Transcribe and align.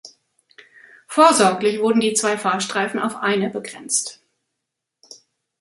Vorsorglich 1.05 1.79
wurden 1.79 1.99
die 1.99 2.15
zwei 2.15 2.35
Fahrstreifen 2.35 2.99
auf 2.99 3.17
eine 3.17 3.51
begrenzt. 3.51 4.19